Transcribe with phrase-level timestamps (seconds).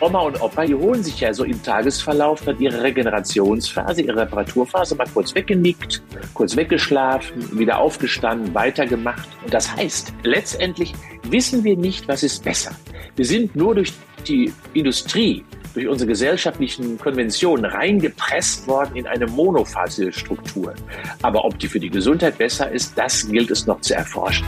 [0.00, 4.94] Oma und Opa, die holen sich ja so im Tagesverlauf dann ihre Regenerationsphase, ihre Reparaturphase
[4.94, 6.02] mal kurz weggenickt,
[6.34, 9.28] kurz weggeschlafen, wieder aufgestanden, weitergemacht.
[9.44, 12.70] Und das heißt, letztendlich wissen wir nicht, was ist besser.
[13.16, 13.92] Wir sind nur durch
[14.28, 15.44] die Industrie,
[15.74, 20.74] durch unsere gesellschaftlichen Konventionen reingepresst worden in eine monophasige Struktur.
[21.22, 24.46] Aber ob die für die Gesundheit besser ist, das gilt es noch zu erforschen.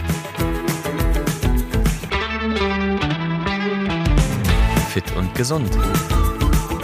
[5.40, 5.70] Gesund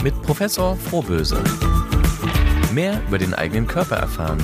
[0.03, 1.45] mit Professor Frohböse.
[2.73, 4.39] Mehr über den eigenen Körper erfahren.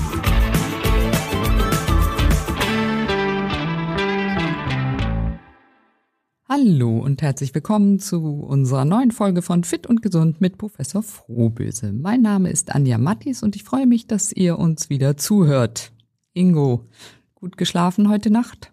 [6.46, 11.94] Hallo und herzlich willkommen zu unserer neuen Folge von Fit und Gesund mit Professor Frohböse.
[11.94, 15.90] Mein Name ist Anja Mattis und ich freue mich, dass ihr uns wieder zuhört.
[16.34, 16.86] Ingo,
[17.34, 18.71] gut geschlafen heute Nacht?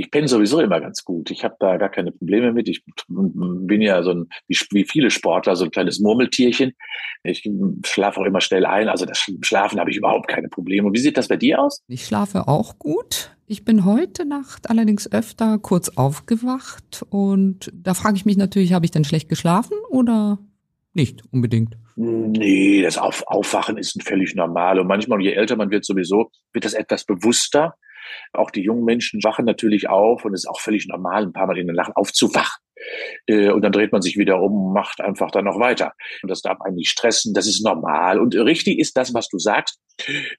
[0.00, 1.30] Ich penne sowieso immer ganz gut.
[1.30, 2.68] Ich habe da gar keine Probleme mit.
[2.68, 6.72] Ich bin ja so ein, wie viele Sportler, so ein kleines Murmeltierchen.
[7.22, 7.48] Ich
[7.84, 8.88] schlafe auch immer schnell ein.
[8.88, 10.86] Also das Schlafen habe ich überhaupt keine Probleme.
[10.86, 11.82] Und wie sieht das bei dir aus?
[11.86, 13.36] Ich schlafe auch gut.
[13.46, 18.84] Ich bin heute Nacht allerdings öfter kurz aufgewacht und da frage ich mich natürlich, habe
[18.84, 20.38] ich denn schlecht geschlafen oder
[20.94, 21.76] nicht unbedingt?
[21.96, 24.78] Nee, das Auf Aufwachen ist völlig normal.
[24.80, 27.74] Und manchmal, je älter man wird sowieso, wird das etwas bewusster.
[28.32, 31.46] Auch die jungen Menschen wachen natürlich auf und es ist auch völlig normal, ein paar
[31.46, 32.60] Mal in der Nacht aufzuwachen.
[33.26, 35.92] Äh, und dann dreht man sich wieder um und macht einfach dann noch weiter.
[36.22, 38.18] Und das darf einen nicht stressen, das ist normal.
[38.18, 39.78] Und richtig ist das, was du sagst.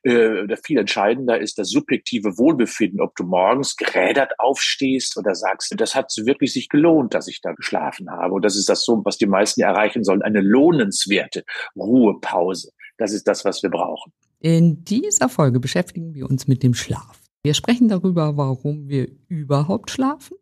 [0.03, 5.93] Äh, viel entscheidender ist das subjektive Wohlbefinden, ob du morgens gerädert aufstehst oder sagst, das
[5.93, 8.33] hat wirklich sich gelohnt, dass ich da geschlafen habe.
[8.33, 11.43] Und das ist das so, was die meisten erreichen sollen, eine lohnenswerte
[11.75, 12.71] Ruhepause.
[12.97, 14.11] Das ist das, was wir brauchen.
[14.39, 17.20] In dieser Folge beschäftigen wir uns mit dem Schlaf.
[17.43, 20.37] Wir sprechen darüber, warum wir überhaupt schlafen,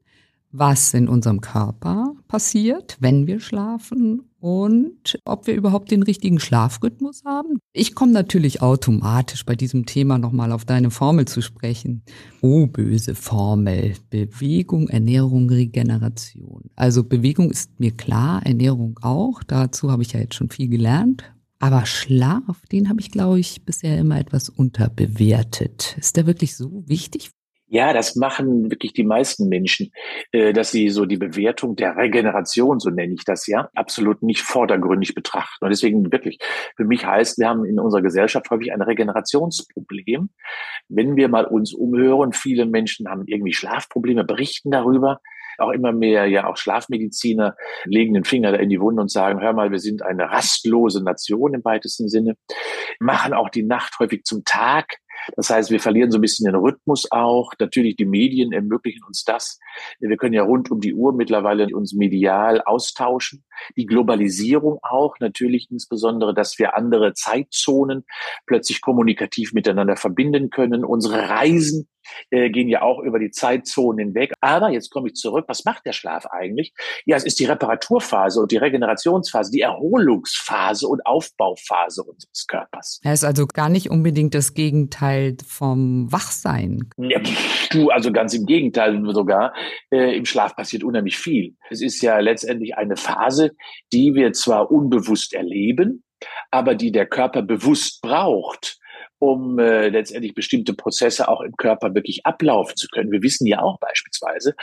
[0.51, 7.23] was in unserem Körper passiert, wenn wir schlafen und ob wir überhaupt den richtigen Schlafrhythmus
[7.23, 7.59] haben.
[7.71, 12.03] Ich komme natürlich automatisch bei diesem Thema nochmal auf deine Formel zu sprechen.
[12.41, 13.93] Oh, böse Formel.
[14.09, 16.63] Bewegung, Ernährung, Regeneration.
[16.75, 19.41] Also Bewegung ist mir klar, Ernährung auch.
[19.43, 21.23] Dazu habe ich ja jetzt schon viel gelernt.
[21.59, 25.97] Aber Schlaf, den habe ich, glaube ich, bisher immer etwas unterbewertet.
[25.99, 27.31] Ist der wirklich so wichtig?
[27.71, 29.91] Ja, das machen wirklich die meisten Menschen,
[30.31, 34.41] äh, dass sie so die Bewertung der Regeneration, so nenne ich das ja, absolut nicht
[34.41, 35.65] vordergründig betrachten.
[35.65, 36.39] Und deswegen wirklich,
[36.77, 40.29] für mich heißt, wir haben in unserer Gesellschaft häufig ein Regenerationsproblem.
[40.87, 45.19] Wenn wir mal uns umhören, viele Menschen haben irgendwie Schlafprobleme, berichten darüber
[45.61, 47.55] auch immer mehr ja auch Schlafmediziner
[47.85, 51.53] legen den Finger in die Wunde und sagen, hör mal, wir sind eine rastlose Nation
[51.53, 52.35] im weitesten Sinne,
[52.99, 54.97] machen auch die Nacht häufig zum Tag.
[55.35, 57.51] Das heißt, wir verlieren so ein bisschen den Rhythmus auch.
[57.59, 59.59] Natürlich, die Medien ermöglichen uns das.
[59.99, 63.43] Wir können ja rund um die Uhr mittlerweile uns medial austauschen.
[63.75, 68.05] Die Globalisierung auch, natürlich insbesondere, dass wir andere Zeitzonen
[68.47, 70.83] plötzlich kommunikativ miteinander verbinden können.
[70.83, 71.87] Unsere Reisen
[72.29, 74.33] äh, gehen ja auch über die Zeitzonen hinweg.
[74.41, 75.45] Aber jetzt komme ich zurück.
[75.47, 76.73] Was macht der Schlaf eigentlich?
[77.05, 82.99] Ja, es ist die Reparaturphase und die Regenerationsphase, die Erholungsphase und Aufbauphase unseres Körpers.
[83.03, 86.89] Er ist also gar nicht unbedingt das Gegenteil vom Wachsein.
[86.97, 87.21] Ja,
[87.71, 89.53] du, also ganz im Gegenteil sogar.
[89.91, 91.55] Äh, Im Schlaf passiert unheimlich viel.
[91.69, 93.51] Es ist ja letztendlich eine Phase,
[93.93, 96.03] die wir zwar unbewusst erleben,
[96.51, 98.78] aber die der Körper bewusst braucht
[99.19, 103.11] um äh, letztendlich bestimmte Prozesse auch im Körper wirklich ablaufen zu können.
[103.11, 104.55] Wir wissen ja auch beispielsweise,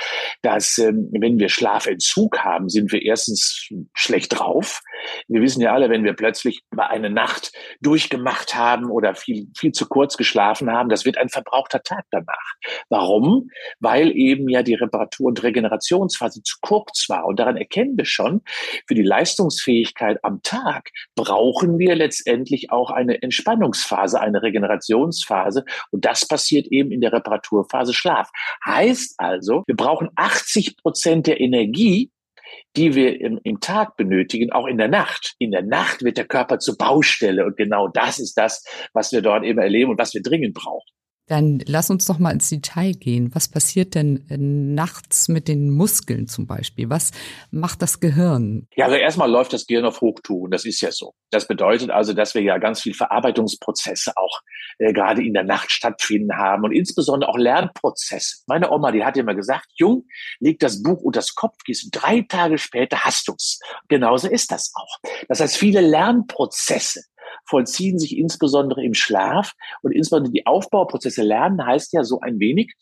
[0.42, 4.80] dass ähm, wenn wir Schlafentzug haben, sind wir erstens schlecht drauf.
[5.28, 9.72] Wir wissen ja alle, wenn wir plötzlich mal eine Nacht durchgemacht haben oder viel, viel
[9.72, 12.54] zu kurz geschlafen haben, das wird ein verbrauchter Tag danach.
[12.88, 13.50] Warum?
[13.78, 17.26] Weil eben ja die Reparatur- und Regenerationsphase zu kurz war.
[17.26, 18.40] Und daran erkennen wir schon,
[18.86, 25.64] für die Leistungsfähigkeit am Tag brauchen wir letztendlich auch eine Entspannungsphase, eine Regenerationsphase.
[25.90, 28.30] Und das passiert eben in der Reparaturphase Schlaf.
[28.64, 32.10] Heißt also, wir brauchen 80 Prozent der Energie,
[32.76, 35.34] die wir im, im, Tag benötigen, auch in der Nacht.
[35.38, 39.22] In der Nacht wird der Körper zur Baustelle und genau das ist das, was wir
[39.22, 40.95] dort eben erleben und was wir dringend brauchen.
[41.26, 43.34] Dann lass uns doch mal ins Detail gehen.
[43.34, 46.88] Was passiert denn äh, nachts mit den Muskeln zum Beispiel?
[46.88, 47.10] Was
[47.50, 48.68] macht das Gehirn?
[48.76, 50.52] Ja, also erstmal läuft das Gehirn auf Hochtouren.
[50.52, 51.14] Das ist ja so.
[51.30, 54.40] Das bedeutet also, dass wir ja ganz viel Verarbeitungsprozesse auch
[54.78, 58.44] äh, gerade in der Nacht stattfinden haben und insbesondere auch Lernprozesse.
[58.46, 60.04] Meine Oma, die hat immer gesagt, Jung,
[60.38, 61.90] leg das Buch unter das Kopfkissen.
[61.90, 63.58] Drei Tage später hast du's.
[63.88, 64.98] Genauso ist das auch.
[65.28, 67.02] Das heißt, viele Lernprozesse
[67.48, 72.74] vollziehen sich insbesondere im Schlaf und insbesondere die Aufbauprozesse lernen heißt ja so ein wenig,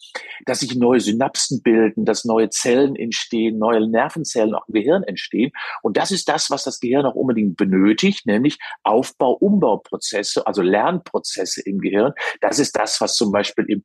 [0.46, 5.52] dass sich neue Synapsen bilden, dass neue Zellen entstehen, neue Nervenzellen auch im Gehirn entstehen.
[5.82, 11.80] Und das ist das, was das Gehirn auch unbedingt benötigt, nämlich Aufbau-Umbauprozesse, also Lernprozesse im
[11.80, 12.12] Gehirn.
[12.40, 13.84] Das ist das, was zum Beispiel im,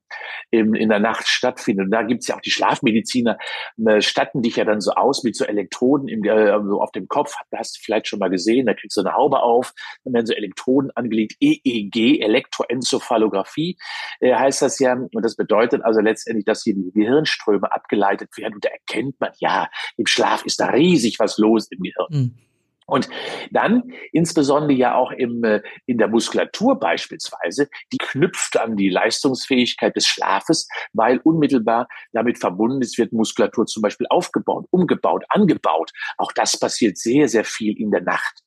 [0.51, 1.85] im, in der Nacht stattfindet.
[1.85, 3.37] Und da gibt es ja auch die Schlafmediziner,
[3.85, 7.33] äh, statten dich ja dann so aus mit so Elektroden im, äh, auf dem Kopf.
[7.51, 9.73] Da hast du vielleicht schon mal gesehen, da kriegst du eine Haube auf,
[10.03, 13.77] dann werden so Elektroden angelegt, EEG, Elektroenzephalographie
[14.19, 14.94] äh, heißt das ja.
[14.94, 18.56] Und das bedeutet also letztendlich, dass hier die Gehirnströme abgeleitet werden.
[18.56, 22.07] Und da erkennt man, ja, im Schlaf ist da riesig was los im Gehirn.
[22.10, 22.49] Mhm.
[22.89, 23.09] Und
[23.51, 29.95] dann insbesondere ja auch im, äh, in der Muskulatur beispielsweise, die knüpft an die Leistungsfähigkeit
[29.95, 35.91] des Schlafes, weil unmittelbar damit verbunden ist, wird Muskulatur zum Beispiel aufgebaut, umgebaut, angebaut.
[36.18, 38.44] Auch das passiert sehr, sehr viel in der Nacht.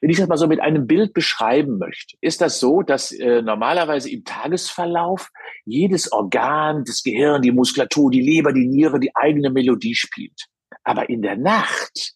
[0.00, 3.42] Wenn ich das mal so mit einem Bild beschreiben möchte, ist das so, dass äh,
[3.42, 5.30] normalerweise im Tagesverlauf
[5.64, 10.46] jedes Organ, das Gehirn, die Muskulatur, die Leber, die Niere die eigene Melodie spielt.
[10.82, 12.14] Aber in der Nacht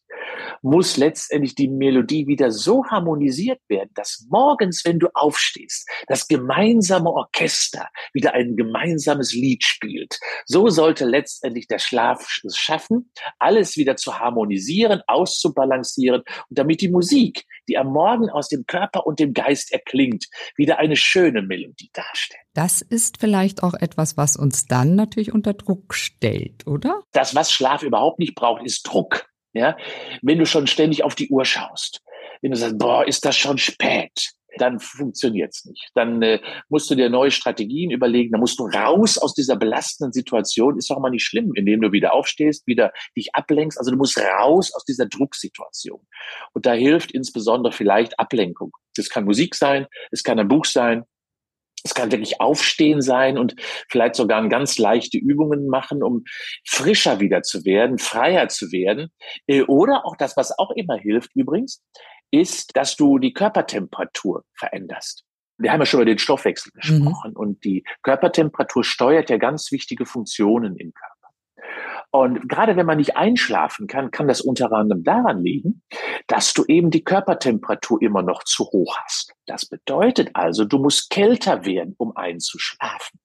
[0.65, 7.11] muss letztendlich die Melodie wieder so harmonisiert werden, dass morgens, wenn du aufstehst, das gemeinsame
[7.11, 10.19] Orchester wieder ein gemeinsames Lied spielt.
[10.47, 16.89] So sollte letztendlich der Schlaf es schaffen, alles wieder zu harmonisieren, auszubalancieren und damit die
[16.89, 20.27] Musik, die am Morgen aus dem Körper und dem Geist erklingt,
[20.57, 22.41] wieder eine schöne Melodie darstellt.
[22.55, 27.03] Das ist vielleicht auch etwas, was uns dann natürlich unter Druck stellt, oder?
[27.13, 29.27] Das, was Schlaf überhaupt nicht braucht, ist Druck.
[29.55, 29.77] Ja,
[30.23, 32.03] wenn du schon ständig auf die Uhr schaust,
[32.43, 35.91] wenn du sagst, boah, ist das schon spät, dann funktioniert's nicht.
[35.95, 40.13] Dann äh, musst du dir neue Strategien überlegen, dann musst du raus aus dieser belastenden
[40.13, 40.79] Situation.
[40.79, 43.79] Ist auch mal nicht schlimm, indem du wieder aufstehst, wieder dich ablenkst.
[43.79, 46.01] Also du musst raus aus dieser Drucksituation.
[46.53, 48.73] Und da hilft insbesondere vielleicht Ablenkung.
[48.97, 51.05] Das kann Musik sein, es kann ein Buch sein,
[51.85, 53.55] es kann wirklich Aufstehen sein und
[53.89, 56.25] vielleicht sogar ganz leichte Übungen machen, um
[56.67, 59.11] frischer wieder zu werden, freier zu werden.
[59.47, 61.83] Äh, oder auch das, was auch immer hilft übrigens,
[62.31, 65.25] ist, dass du die Körpertemperatur veränderst.
[65.59, 66.81] Wir haben ja schon über den Stoffwechsel mhm.
[66.81, 67.37] gesprochen mhm.
[67.37, 71.14] und die Körpertemperatur steuert ja ganz wichtige Funktionen im Körper.
[72.15, 75.83] Und gerade wenn man nicht einschlafen kann, kann das unter anderem daran liegen,
[76.29, 79.33] dass du eben die Körpertemperatur immer noch zu hoch hast.
[79.47, 83.19] Das bedeutet also, du musst kälter werden, um einzuschlafen.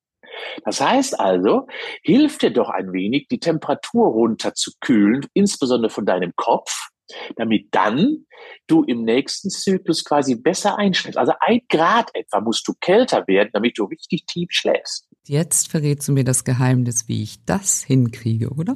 [0.65, 1.67] Das heißt also,
[2.01, 6.89] hilft dir doch ein wenig, die Temperatur runter zu kühlen, insbesondere von deinem Kopf,
[7.35, 8.25] damit dann
[8.67, 11.17] du im nächsten Zyklus quasi besser einschläfst.
[11.17, 15.07] Also ein Grad etwa musst du kälter werden, damit du richtig tief schläfst.
[15.27, 18.75] Jetzt verrätst du mir das Geheimnis, wie ich das hinkriege, oder?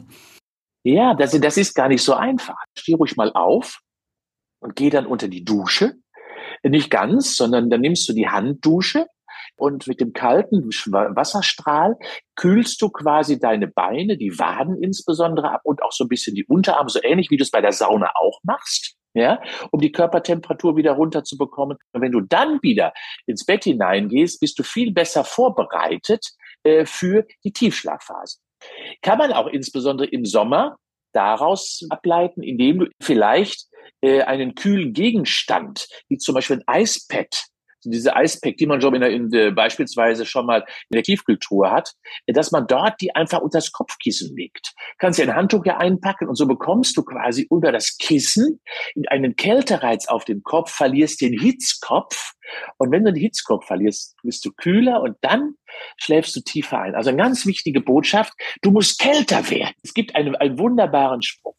[0.83, 2.57] Ja, das, das ist gar nicht so einfach.
[2.77, 3.79] Steh ruhig mal auf
[4.59, 5.95] und geh dann unter die Dusche.
[6.63, 9.07] Nicht ganz, sondern dann nimmst du die Handdusche
[9.55, 11.97] und mit dem kalten Wasserstrahl
[12.35, 16.45] kühlst du quasi deine Beine, die Waden insbesondere ab und auch so ein bisschen die
[16.45, 18.95] Unterarme, so ähnlich wie du es bei der Sauna auch machst.
[19.15, 19.39] Ja,
[19.69, 21.77] um die Körpertemperatur wieder runterzubekommen.
[21.91, 22.93] Und wenn du dann wieder
[23.27, 26.31] ins Bett hineingehst, bist du viel besser vorbereitet
[26.63, 28.39] äh, für die Tiefschlafphase.
[29.03, 30.77] Kann man auch insbesondere im Sommer
[31.13, 33.67] daraus ableiten, indem du vielleicht
[34.01, 37.45] äh, einen kühlen Gegenstand, wie zum Beispiel ein Eispad,
[37.85, 40.59] diese Eispack, die man schon in der, in der, beispielsweise schon mal
[40.89, 41.93] in der Tiefkultur hat,
[42.27, 44.73] dass man dort die einfach unter das Kopfkissen legt.
[44.97, 48.59] Kannst dir ein Handtuch ja einpacken und so bekommst du quasi unter das Kissen
[49.07, 52.33] einen Kältereiz auf den Kopf, verlierst den Hitzkopf
[52.77, 55.55] und wenn du den Hitzkopf verlierst, bist du kühler und dann
[55.97, 56.95] schläfst du tiefer ein.
[56.95, 59.73] Also eine ganz wichtige Botschaft, du musst kälter werden.
[59.83, 61.57] Es gibt einen, einen wunderbaren Spruch.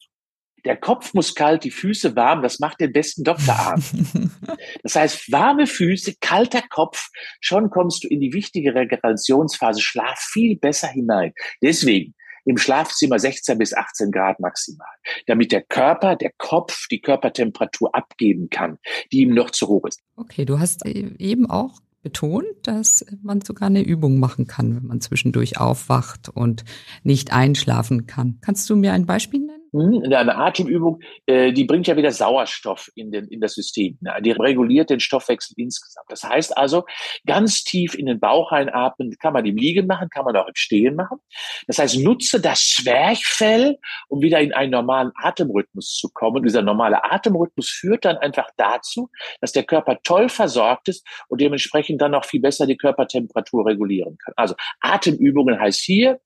[0.65, 3.83] Der Kopf muss kalt, die Füße warm, das macht den besten Doktorarm.
[4.83, 7.09] das heißt, warme Füße, kalter Kopf,
[7.41, 11.33] schon kommst du in die wichtige Regenerationsphase Schlaf viel besser hinein.
[11.63, 12.15] Deswegen
[12.47, 14.87] im Schlafzimmer 16 bis 18 Grad maximal,
[15.27, 18.79] damit der Körper, der Kopf die Körpertemperatur abgeben kann,
[19.13, 20.01] die ihm noch zu hoch ist.
[20.17, 25.01] Okay, du hast eben auch betont, dass man sogar eine Übung machen kann, wenn man
[25.01, 26.65] zwischendurch aufwacht und
[27.03, 28.39] nicht einschlafen kann.
[28.43, 29.64] Kannst du mir ein Beispiel nennen?
[29.75, 33.99] Mhm, eine Atemübung, äh, die bringt ja wieder Sauerstoff in, den, in das System.
[34.21, 36.07] Die reguliert den Stoffwechsel insgesamt.
[36.09, 36.85] Das heißt also,
[37.27, 40.55] ganz tief in den Bauch einatmen, kann man im Liegen machen, kann man auch im
[40.55, 41.19] Stehen machen.
[41.67, 43.77] Das heißt, nutze das Zwerchfell,
[44.07, 46.37] um wieder in einen normalen Atemrhythmus zu kommen.
[46.37, 51.41] Und dieser normale Atemrhythmus führt dann einfach dazu, dass der Körper toll versorgt ist und
[51.41, 54.35] dementsprechend dann auch viel besser die Körpertemperatur regulieren kann.
[54.37, 56.21] Also Atemübungen heißt hier,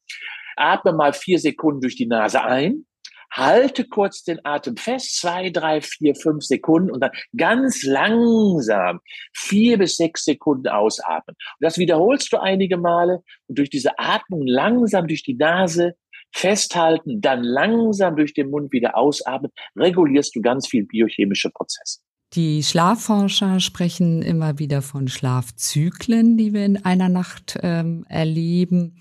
[0.57, 2.85] atme mal vier Sekunden durch die Nase ein,
[3.31, 9.01] halte kurz den Atem fest, zwei, drei, vier, fünf Sekunden und dann ganz langsam
[9.33, 11.37] vier bis sechs Sekunden ausatmen.
[11.37, 15.95] Und das wiederholst du einige Male und durch diese Atmung langsam durch die Nase
[16.33, 22.01] festhalten, dann langsam durch den Mund wieder ausatmen, regulierst du ganz viel biochemische Prozesse.
[22.35, 28.97] Die Schlafforscher sprechen immer wieder von Schlafzyklen, die wir in einer Nacht ähm, erleben,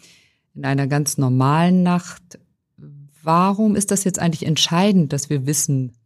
[0.56, 2.40] in einer ganz normalen Nacht.
[3.28, 5.98] Warum ist das jetzt eigentlich entscheidend, dass wir wissen,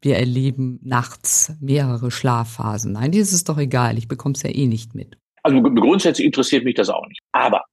[0.00, 2.92] wir erleben nachts mehrere Schlafphasen?
[2.92, 5.18] Nein, dir ist doch egal, ich bekomme es ja eh nicht mit.
[5.42, 7.20] Also grundsätzlich interessiert mich das auch nicht.
[7.32, 7.64] Aber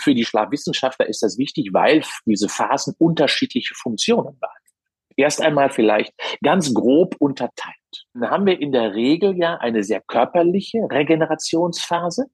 [0.00, 4.72] für die Schlafwissenschaftler ist das wichtig, weil diese Phasen unterschiedliche Funktionen wahrnehmen.
[5.16, 7.76] Erst einmal vielleicht ganz grob unterteilt.
[8.12, 12.26] Dann haben wir in der Regel ja eine sehr körperliche Regenerationsphase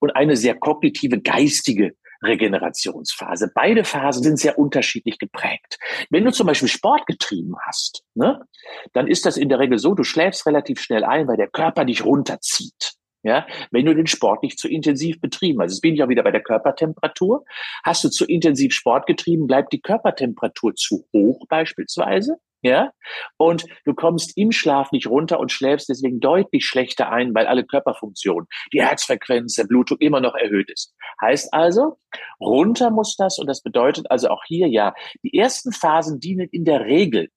[0.00, 1.92] und eine sehr kognitive geistige
[2.24, 3.50] Regenerationsphase.
[3.54, 5.78] Beide Phasen sind sehr unterschiedlich geprägt.
[6.10, 8.40] Wenn du zum Beispiel Sport getrieben hast, ne,
[8.92, 11.84] dann ist das in der Regel so, du schläfst relativ schnell ein, weil der Körper
[11.84, 12.94] dich runterzieht.
[13.22, 16.22] Ja, wenn du den Sport nicht zu intensiv betrieben hast, jetzt bin ich auch wieder
[16.22, 17.44] bei der Körpertemperatur.
[17.82, 22.36] Hast du zu intensiv Sport getrieben, bleibt die Körpertemperatur zu hoch beispielsweise.
[22.64, 22.92] Ja,
[23.36, 27.62] und du kommst im Schlaf nicht runter und schläfst deswegen deutlich schlechter ein, weil alle
[27.62, 30.94] Körperfunktionen, die Herzfrequenz, der Blutdruck immer noch erhöht ist.
[31.20, 31.98] Heißt also,
[32.40, 36.64] runter muss das und das bedeutet also auch hier ja, die ersten Phasen dienen in
[36.64, 37.28] der Regel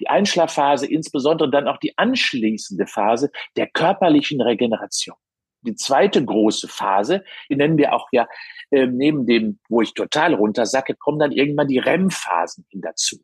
[0.00, 5.16] die Einschlafphase, insbesondere dann auch die anschließende Phase der körperlichen Regeneration
[5.64, 8.28] die zweite große Phase, die nennen wir auch ja
[8.70, 13.16] äh, neben dem, wo ich total runtersacke, kommen dann irgendwann die REM-Phasen hin dazu.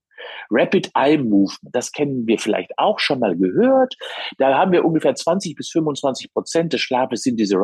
[0.51, 3.97] Rapid Eye Movement, das kennen wir vielleicht auch schon mal gehört.
[4.39, 7.57] Da haben wir ungefähr 20 bis 25 Prozent des Schlafes sind diese,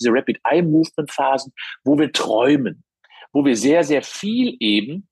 [0.00, 1.52] diese Rapid Eye Movement Phasen,
[1.84, 2.84] wo wir träumen,
[3.32, 5.08] wo wir sehr, sehr viel eben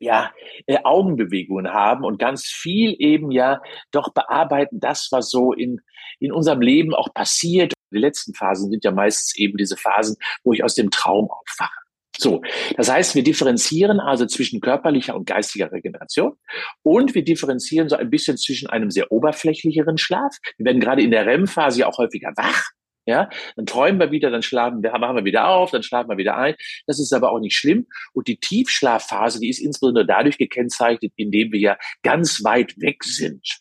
[0.00, 0.32] ja,
[0.66, 3.60] äh, Augenbewegungen haben und ganz viel eben ja
[3.92, 5.80] doch bearbeiten, das, was so in,
[6.18, 7.74] in unserem Leben auch passiert.
[7.92, 11.79] Die letzten Phasen sind ja meistens eben diese Phasen, wo ich aus dem Traum aufwache.
[12.20, 12.42] So,
[12.76, 16.34] das heißt, wir differenzieren also zwischen körperlicher und geistiger Regeneration
[16.82, 20.36] und wir differenzieren so ein bisschen zwischen einem sehr oberflächlicheren Schlaf.
[20.58, 22.62] Wir werden gerade in der REM-Phase ja auch häufiger wach.
[23.06, 26.18] Ja, dann träumen wir wieder, dann schlafen wir, machen wir wieder auf, dann schlafen wir
[26.18, 26.54] wieder ein.
[26.86, 27.86] Das ist aber auch nicht schlimm.
[28.12, 33.60] Und die Tiefschlafphase, die ist insbesondere dadurch gekennzeichnet, indem wir ja ganz weit weg sind.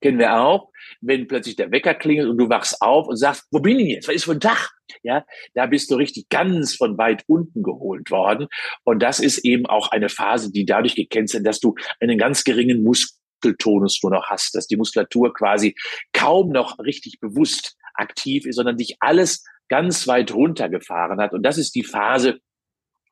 [0.00, 3.60] Kennen wir auch, wenn plötzlich der Wecker klingelt und du wachst auf und sagst, wo
[3.60, 4.08] bin ich jetzt?
[4.08, 4.70] Was ist für ein Tag?
[5.02, 5.24] Ja,
[5.54, 8.48] da bist du richtig ganz von weit unten geholt worden.
[8.84, 12.82] Und das ist eben auch eine Phase, die dadurch gekennzeichnet, dass du einen ganz geringen
[12.82, 15.74] Muskeltonus nur noch hast, dass die Muskulatur quasi
[16.12, 21.32] kaum noch richtig bewusst aktiv ist, sondern dich alles ganz weit runtergefahren hat.
[21.32, 22.40] Und das ist die Phase,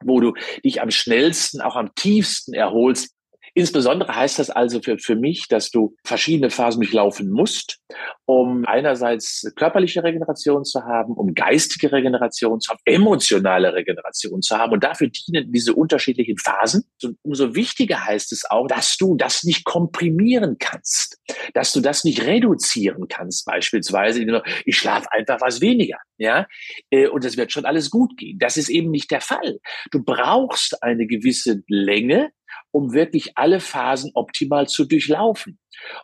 [0.02, 3.15] wo du dich am schnellsten, auch am tiefsten erholst,
[3.56, 7.78] Insbesondere heißt das also für, für mich, dass du verschiedene Phasen durchlaufen musst,
[8.26, 14.72] um einerseits körperliche Regeneration zu haben, um geistige Regeneration zu haben, emotionale Regeneration zu haben.
[14.72, 16.84] Und dafür dienen diese unterschiedlichen Phasen.
[17.02, 21.18] Und umso wichtiger heißt es auch, dass du das nicht komprimieren kannst,
[21.54, 24.22] dass du das nicht reduzieren kannst, beispielsweise.
[24.66, 26.46] Ich schlafe einfach was weniger, ja,
[26.90, 28.38] äh, und es wird schon alles gut gehen.
[28.38, 29.60] Das ist eben nicht der Fall.
[29.92, 32.32] Du brauchst eine gewisse Länge,
[32.76, 35.58] um wirklich alle Phasen optimal zu durchlaufen.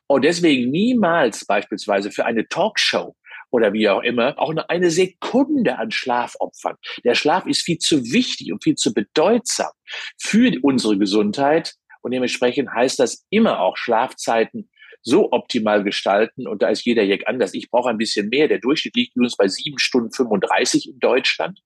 [0.07, 3.15] Und deswegen niemals beispielsweise für eine Talkshow
[3.51, 6.77] oder wie auch immer, auch nur eine Sekunde an Schlaf opfern.
[7.05, 9.71] Der Schlaf ist viel zu wichtig und viel zu bedeutsam
[10.19, 11.75] für unsere Gesundheit.
[12.01, 14.71] Und dementsprechend heißt das immer auch Schlafzeiten
[15.03, 16.49] so optimal gestalten.
[16.49, 17.53] Und da ist jeder Jack anders.
[17.53, 18.49] Ich brauche ein bisschen mehr.
[18.49, 21.61] Der Durchschnitt liegt übrigens bei sieben Stunden 35 in Deutschland,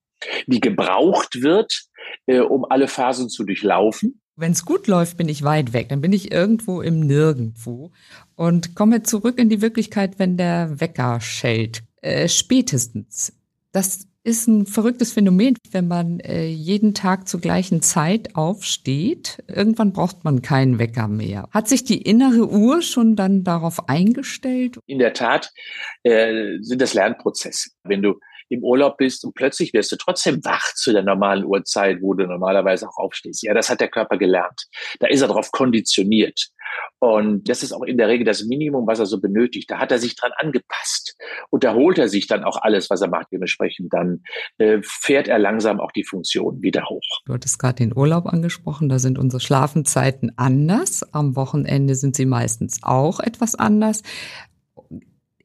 [0.47, 1.83] die gebraucht wird,
[2.25, 4.21] äh, um alle Phasen zu durchlaufen.
[4.39, 5.89] Wenn es gut läuft, bin ich weit weg.
[5.89, 7.91] Dann bin ich irgendwo im Nirgendwo
[8.35, 11.81] und komme zurück in die Wirklichkeit, wenn der Wecker schellt.
[12.01, 13.33] Äh, spätestens.
[13.71, 19.43] Das ist ein verrücktes Phänomen, wenn man äh, jeden Tag zur gleichen Zeit aufsteht.
[19.47, 21.49] Irgendwann braucht man keinen Wecker mehr.
[21.51, 24.77] Hat sich die innere Uhr schon dann darauf eingestellt?
[24.85, 25.51] In der Tat
[26.03, 27.71] äh, sind das Lernprozesse.
[27.83, 32.01] Wenn du im Urlaub bist und plötzlich wirst du trotzdem wach zu der normalen Uhrzeit,
[32.01, 33.43] wo du normalerweise auch aufstehst.
[33.43, 34.67] Ja, das hat der Körper gelernt.
[34.99, 36.49] Da ist er darauf konditioniert.
[36.99, 39.69] Und das ist auch in der Regel das Minimum, was er so benötigt.
[39.69, 41.15] Da hat er sich dran angepasst.
[41.49, 43.27] Und da holt er sich dann auch alles, was er macht.
[43.31, 44.23] Dementsprechend dann
[44.57, 47.03] äh, fährt er langsam auch die Funktion wieder hoch.
[47.25, 48.89] Du hattest gerade den Urlaub angesprochen.
[48.89, 51.03] Da sind unsere Schlafenzeiten anders.
[51.13, 54.01] Am Wochenende sind sie meistens auch etwas anders.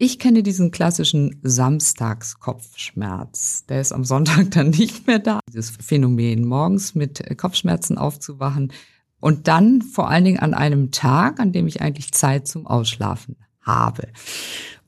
[0.04, 3.66] Ich kenne diesen klassischen Samstagskopfschmerz.
[3.66, 5.38] Der ist am Sonntag dann nicht mehr da.
[5.49, 8.73] Dieses Phänomen, morgens mit Kopfschmerzen aufzuwachen,
[9.21, 13.37] Und dann vor allen Dingen an einem Tag, an dem ich eigentlich Zeit zum Ausschlafen
[13.61, 14.09] habe.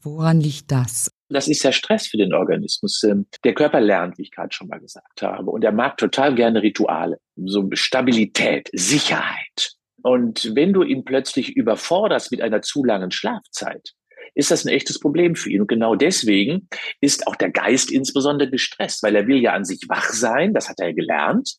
[0.02, 1.12] Woran liegt das?
[1.28, 3.04] Das ist ja Stress für den Organismus.
[3.04, 5.49] Ähm, der Körper lernt, wie ich gerade schon mal gesagt habe.
[5.49, 7.21] Und er mag total gerne Rituale.
[7.37, 9.76] So Stabilität, Sicherheit.
[10.02, 13.94] Und wenn du ihn plötzlich überforderst mit einer zu langen Schlafzeit,
[14.35, 15.62] ist das ein echtes Problem für ihn.
[15.62, 16.69] Und genau deswegen
[17.00, 20.69] ist auch der Geist insbesondere gestresst, weil er will ja an sich wach sein, das
[20.69, 21.57] hat er gelernt.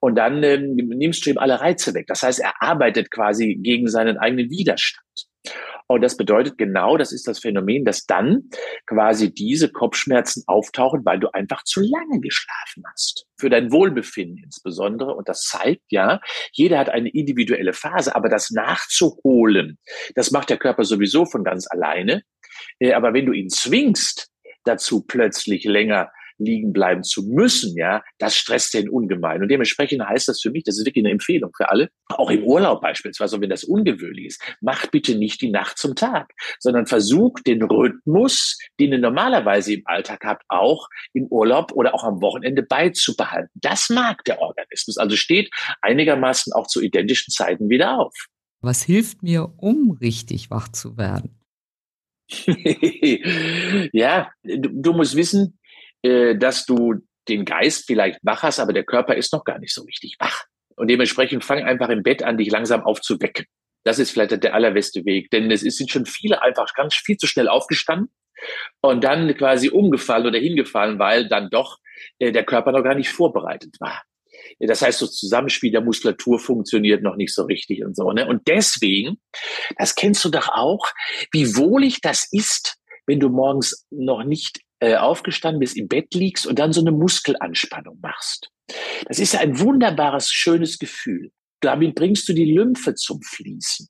[0.00, 2.06] Und dann ähm, nimmst du ihm alle Reize weg.
[2.08, 5.29] Das heißt, er arbeitet quasi gegen seinen eigenen Widerstand.
[5.90, 8.48] Und das bedeutet genau, das ist das Phänomen, dass dann
[8.86, 13.26] quasi diese Kopfschmerzen auftauchen, weil du einfach zu lange geschlafen hast.
[13.36, 15.16] Für dein Wohlbefinden insbesondere.
[15.16, 16.20] Und das zeigt ja,
[16.52, 19.80] jeder hat eine individuelle Phase, aber das nachzuholen,
[20.14, 22.22] das macht der Körper sowieso von ganz alleine.
[22.78, 24.30] Äh, aber wenn du ihn zwingst,
[24.62, 29.42] dazu plötzlich länger liegen bleiben zu müssen, ja, das stresst den ungemein.
[29.42, 32.42] Und dementsprechend heißt das für mich, das ist wirklich eine Empfehlung für alle, auch im
[32.42, 37.46] Urlaub beispielsweise, wenn das ungewöhnlich ist, macht bitte nicht die Nacht zum Tag, sondern versucht
[37.46, 42.62] den Rhythmus, den ihr normalerweise im Alltag habt, auch im Urlaub oder auch am Wochenende
[42.62, 43.50] beizubehalten.
[43.54, 44.96] Das mag der Organismus.
[44.96, 45.50] Also steht
[45.82, 48.14] einigermaßen auch zu identischen Zeiten wieder auf.
[48.60, 51.40] Was hilft mir, um richtig wach zu werden?
[53.92, 55.58] ja, du, du musst wissen,
[56.02, 56.94] äh, dass du
[57.28, 60.44] den Geist vielleicht wach hast, aber der Körper ist noch gar nicht so richtig wach.
[60.76, 63.46] Und dementsprechend fang einfach im Bett an, dich langsam aufzuwecken.
[63.84, 67.26] Das ist vielleicht der allerbeste Weg, denn es sind schon viele einfach ganz viel zu
[67.26, 68.10] schnell aufgestanden
[68.80, 71.78] und dann quasi umgefallen oder hingefallen, weil dann doch
[72.18, 74.02] äh, der Körper noch gar nicht vorbereitet war.
[74.58, 78.10] Das heißt, das Zusammenspiel der Muskulatur funktioniert noch nicht so richtig und so.
[78.12, 78.26] Ne?
[78.26, 79.18] Und deswegen,
[79.78, 80.90] das kennst du doch auch,
[81.32, 82.76] wie wohlig das ist,
[83.06, 86.92] wenn du morgens noch nicht äh, aufgestanden bist, im Bett liegst und dann so eine
[86.92, 88.50] Muskelanspannung machst.
[89.06, 91.30] Das ist ja ein wunderbares, schönes Gefühl.
[91.60, 93.88] Damit bringst du die Lymphe zum Fließen.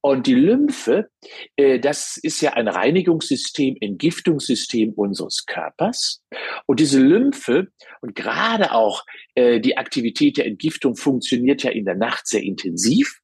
[0.00, 1.08] Und die Lymphe,
[1.56, 6.22] äh, das ist ja ein Reinigungssystem, Entgiftungssystem unseres Körpers.
[6.66, 7.68] Und diese Lymphe
[8.00, 13.21] und gerade auch äh, die Aktivität der Entgiftung funktioniert ja in der Nacht sehr intensiv.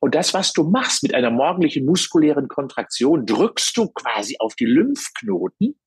[0.00, 4.66] Und das, was du machst mit einer morgendlichen muskulären Kontraktion, drückst du quasi auf die
[4.66, 5.78] Lymphknoten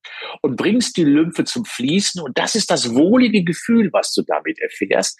[0.42, 2.22] und bringst die Lymphe zum Fließen.
[2.22, 5.18] Und das ist das wohlige Gefühl, was du damit erfährst.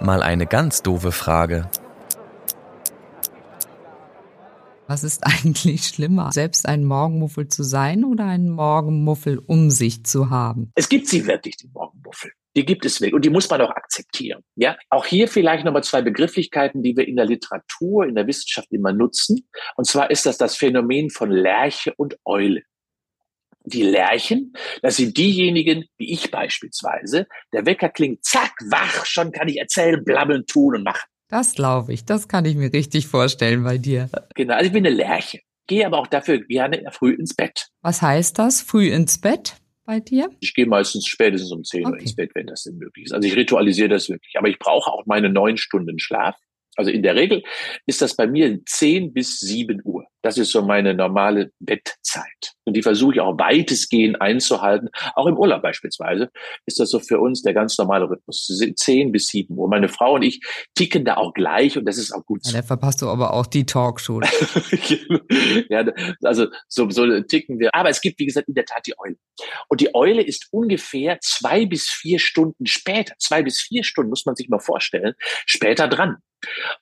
[0.00, 1.68] Mal eine ganz doofe Frage.
[4.90, 10.30] Was ist eigentlich schlimmer, selbst ein Morgenmuffel zu sein oder einen Morgenmuffel um sich zu
[10.30, 10.72] haben?
[10.74, 12.32] Es gibt sie wirklich, die Morgenmuffel.
[12.56, 14.42] Die gibt es wirklich und die muss man auch akzeptieren.
[14.56, 18.72] Ja, auch hier vielleicht nochmal zwei Begrifflichkeiten, die wir in der Literatur, in der Wissenschaft
[18.72, 19.48] immer nutzen.
[19.76, 22.62] Und zwar ist das das Phänomen von Lerche und Eule.
[23.62, 29.46] Die Lerchen, das sind diejenigen, wie ich beispielsweise, der Wecker klingt, zack, wach, schon kann
[29.46, 31.08] ich erzählen, blabbeln, tun und machen.
[31.30, 34.10] Das glaube ich, das kann ich mir richtig vorstellen bei dir.
[34.34, 37.68] Genau, also ich bin eine Lerche, gehe aber auch dafür gerne früh ins Bett.
[37.82, 39.56] Was heißt das, früh ins Bett?
[39.90, 40.30] bei dir?
[40.38, 41.92] Ich gehe meistens spätestens um 10 okay.
[41.92, 43.12] Uhr ins Bett, wenn das denn möglich ist.
[43.12, 44.36] Also ich ritualisiere das wirklich.
[44.38, 46.36] Aber ich brauche auch meine neun Stunden Schlaf.
[46.80, 47.42] Also in der Regel
[47.86, 50.06] ist das bei mir 10 bis 7 Uhr.
[50.22, 52.54] Das ist so meine normale Bettzeit.
[52.64, 54.88] Und die versuche ich auch weitestgehend einzuhalten.
[55.14, 56.30] Auch im Urlaub beispielsweise
[56.66, 58.46] ist das so für uns der ganz normale Rhythmus.
[58.76, 59.68] 10 bis 7 Uhr.
[59.68, 60.40] Meine Frau und ich
[60.74, 62.40] ticken da auch gleich und das ist auch gut.
[62.44, 64.20] Ja, da verpasst du aber auch die Talkshow.
[65.68, 65.84] ja,
[66.22, 67.74] also so, so ticken wir.
[67.74, 69.16] Aber es gibt, wie gesagt, in der Tat die Eule.
[69.68, 74.26] Und die Eule ist ungefähr zwei bis vier Stunden später, zwei bis vier Stunden, muss
[74.26, 75.14] man sich mal vorstellen,
[75.46, 76.16] später dran.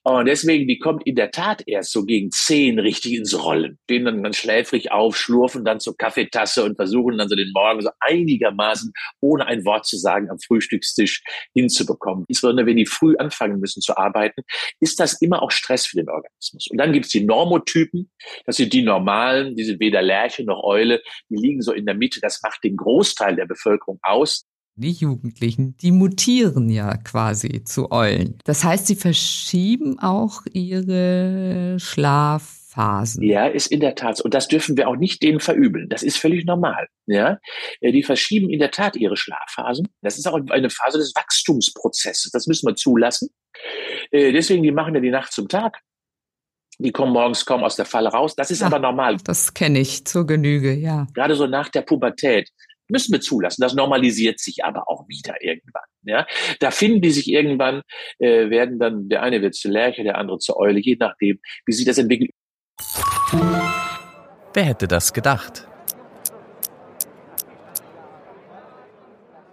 [0.02, 3.78] Und deswegen, die kommt in der Tat erst so gegen zehn richtig ins Rollen.
[3.84, 7.80] Stehen dann ganz schläfrig auf, schlurfen dann zur Kaffeetasse und versuchen dann so den Morgen
[7.80, 11.22] so einigermaßen ohne ein Wort zu sagen am Frühstückstisch
[11.54, 12.24] hinzubekommen.
[12.28, 14.42] Insbesondere wenn die früh anfangen müssen zu arbeiten,
[14.80, 16.68] ist das immer auch Stress für den Organismus.
[16.70, 18.10] Und dann gibt's die Normotypen,
[18.46, 21.94] das sind die normalen, die sind weder Lerche noch Eule, die liegen so in der
[21.94, 24.47] Mitte, das macht den Großteil der Bevölkerung aus
[24.78, 28.38] die Jugendlichen, die mutieren ja quasi zu Eulen.
[28.44, 33.22] Das heißt, sie verschieben auch ihre Schlafphasen.
[33.22, 34.20] Ja, ist in der Tat.
[34.20, 35.88] Und das dürfen wir auch nicht denen verübeln.
[35.88, 36.88] Das ist völlig normal.
[37.06, 37.38] Ja,
[37.80, 39.88] äh, die verschieben in der Tat ihre Schlafphasen.
[40.02, 42.30] Das ist auch eine Phase des Wachstumsprozesses.
[42.30, 43.30] Das müssen wir zulassen.
[44.10, 45.80] Äh, deswegen, die machen ja die Nacht zum Tag.
[46.80, 48.36] Die kommen morgens kaum aus der Falle raus.
[48.36, 49.16] Das ist ja, aber normal.
[49.24, 51.08] Das kenne ich zur Genüge, ja.
[51.12, 52.50] Gerade so nach der Pubertät
[52.88, 53.62] müssen wir zulassen.
[53.62, 55.82] Das normalisiert sich aber auch wieder irgendwann.
[56.02, 56.26] Ja,
[56.60, 57.82] da finden die sich irgendwann,
[58.18, 61.72] äh, werden dann der eine wird zu Lerche, der andere zur Eule, je nachdem, wie
[61.72, 62.30] sich das entwickelt.
[64.54, 65.66] Wer hätte das gedacht?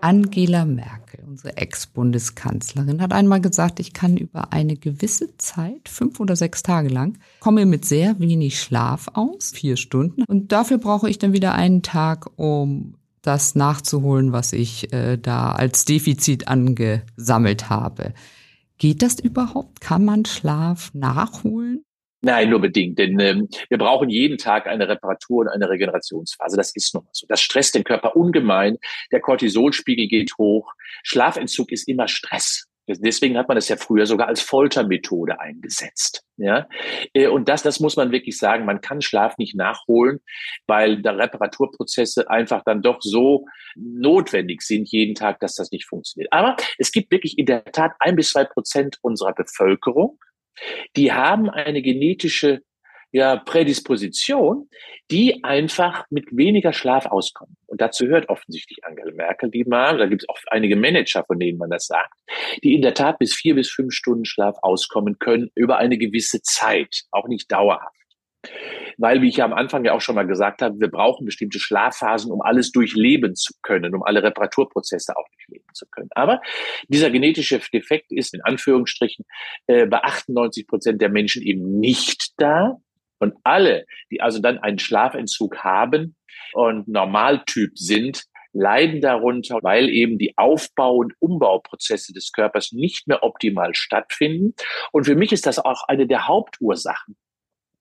[0.02, 6.38] Angela Merkel unsere Ex-Bundeskanzlerin, hat einmal gesagt, ich kann über eine gewisse Zeit, fünf oder
[6.38, 10.24] sechs Tage lang, komme mit sehr wenig Schlaf aus, vier Stunden.
[10.28, 12.96] Und dafür brauche ich dann wieder einen Tag, um
[13.26, 18.14] das nachzuholen, was ich äh, da als Defizit angesammelt habe.
[18.78, 19.82] Geht das überhaupt?
[19.82, 21.86] Kann man Schlaf nachholen?
[22.22, 26.58] Nein, nur bedingt, denn ähm, wir brauchen jeden Tag eine Reparatur und eine Regenerationsphase.
[26.58, 27.28] Das ist nun mal so.
[27.30, 28.78] Das stresst den Körper ungemein.
[29.12, 30.74] Der Cortisolspiegel geht hoch.
[31.04, 32.66] Schlafentzug ist immer Stress.
[32.88, 36.24] Deswegen hat man das ja früher sogar als Foltermethode eingesetzt.
[36.38, 36.68] Ja,
[37.14, 38.66] äh, und das, das muss man wirklich sagen.
[38.66, 40.20] Man kann Schlaf nicht nachholen,
[40.68, 43.46] weil da Reparaturprozesse einfach dann doch so
[43.76, 46.32] notwendig sind jeden Tag, dass das nicht funktioniert.
[46.32, 50.20] Aber es gibt wirklich in der Tat ein bis zwei Prozent unserer Bevölkerung,
[50.96, 52.62] die haben eine genetische
[53.16, 54.70] ja, Prädisposition,
[55.10, 57.56] die einfach mit weniger Schlaf auskommen.
[57.66, 61.40] Und dazu hört offensichtlich Angela Merkel, die mal, da gibt es auch einige Manager, von
[61.40, 62.14] denen man das sagt,
[62.62, 66.42] die in der Tat bis vier bis fünf Stunden Schlaf auskommen können über eine gewisse
[66.42, 67.96] Zeit, auch nicht dauerhaft
[68.98, 71.60] weil, wie ich ja am Anfang ja auch schon mal gesagt habe, wir brauchen bestimmte
[71.60, 76.10] Schlafphasen, um alles durchleben zu können, um alle Reparaturprozesse auch durchleben zu können.
[76.12, 76.42] Aber
[76.88, 79.26] dieser genetische Defekt ist in Anführungsstrichen
[79.68, 82.78] äh, bei 98 Prozent der Menschen eben nicht da.
[83.20, 86.16] Und alle, die also dann einen Schlafentzug haben
[86.54, 88.24] und Normaltyp sind,
[88.56, 94.54] leiden darunter, weil eben die Aufbau- und Umbauprozesse des Körpers nicht mehr optimal stattfinden.
[94.92, 97.18] Und für mich ist das auch eine der Hauptursachen,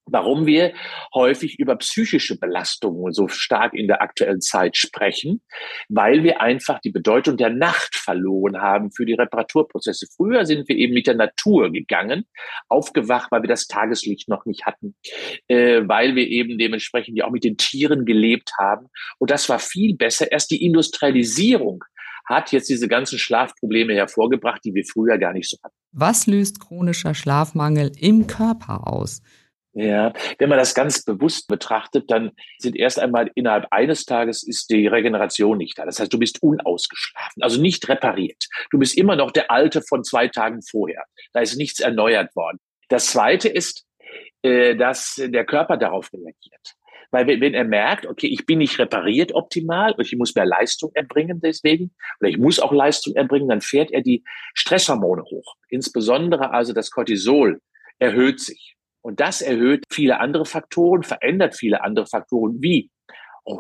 [0.07, 0.75] warum wir
[1.15, 5.43] häufig über psychische Belastungen so stark in der aktuellen Zeit sprechen,
[5.89, 10.07] weil wir einfach die Bedeutung der Nacht verloren haben für die Reparaturprozesse.
[10.15, 12.27] Früher sind wir eben mit der Natur gegangen,
[12.69, 14.95] aufgewacht, weil wir das Tageslicht noch nicht hatten,
[15.49, 18.89] äh, weil wir eben dementsprechend ja auch mit den Tieren gelebt haben.
[19.19, 20.31] Und das war viel besser.
[20.31, 21.85] Erst die Industrialisierung
[22.27, 25.75] hat jetzt diese ganzen Schlafprobleme hervorgebracht, die wir früher gar nicht so hatten.
[25.93, 29.23] Was löst chronischer Schlafmangel im Körper aus?
[29.77, 34.71] Ja, wenn man das ganz bewusst betrachtet, dann sind erst einmal innerhalb eines Tages ist
[34.71, 35.85] die Regeneration nicht da.
[35.85, 38.47] Das heißt, du bist unausgeschlafen, also nicht repariert.
[38.71, 41.05] Du bist immer noch der Alte von zwei Tagen vorher.
[41.33, 42.61] Da ist nichts erneuert worden.
[42.89, 43.85] Das Zweite ist,
[44.43, 46.77] äh, dass der Körper darauf reagiert.
[47.11, 50.91] Weil wenn er merkt, okay, ich bin nicht repariert optimal und ich muss mehr Leistung
[50.95, 55.55] erbringen deswegen, oder ich muss auch Leistung erbringen, dann fährt er die Stresshormone hoch.
[55.69, 57.61] Insbesondere also das Cortisol
[57.99, 58.77] erhöht sich.
[59.05, 62.91] Und das erhöht viele andere Faktoren, verändert viele andere Faktoren wie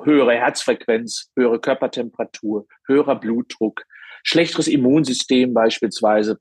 [0.05, 3.83] höhere Herzfrequenz, höhere Körpertemperatur, höherer Blutdruck,
[4.23, 6.39] schlechteres Immunsystem beispielsweise,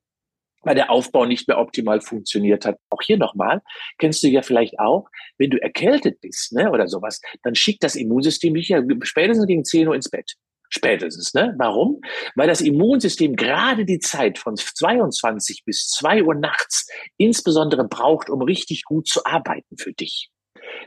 [0.61, 2.77] weil der Aufbau nicht mehr optimal funktioniert hat.
[2.89, 3.61] Auch hier nochmal,
[3.97, 7.95] kennst du ja vielleicht auch, wenn du erkältet bist ne, oder sowas, dann schickt das
[7.95, 10.31] Immunsystem dich ja spätestens gegen 10 Uhr ins Bett.
[10.75, 11.35] Spätestens.
[11.35, 11.53] Ne?
[11.59, 12.01] Warum?
[12.33, 18.41] Weil das Immunsystem gerade die Zeit von 22 bis 2 Uhr nachts insbesondere braucht, um
[18.41, 20.31] richtig gut zu arbeiten für dich.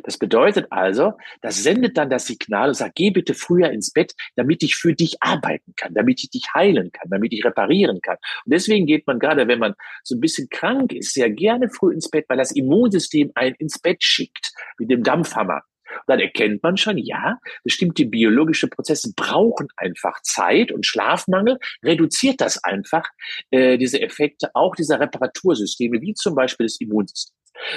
[0.03, 4.13] Das bedeutet also, das sendet dann das Signal und sagt, geh bitte früher ins Bett,
[4.35, 8.17] damit ich für dich arbeiten kann, damit ich dich heilen kann, damit ich reparieren kann.
[8.45, 11.95] Und deswegen geht man gerade, wenn man so ein bisschen krank ist, sehr gerne früh
[11.95, 15.63] ins Bett, weil das Immunsystem einen ins Bett schickt mit dem Dampfhammer
[16.07, 22.63] dann erkennt man schon, ja, bestimmte biologische Prozesse brauchen einfach Zeit und Schlafmangel reduziert das
[22.63, 23.09] einfach,
[23.51, 27.35] äh, diese Effekte auch dieser Reparatursysteme, wie zum Beispiel des Immunsystems.